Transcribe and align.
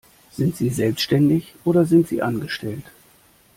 Sind 0.31 0.55
sie 0.57 0.69
selbstständig 0.71 1.53
oder 1.63 1.85
sind 1.85 2.07
sie 2.07 2.23
Angestellt? 2.23 2.85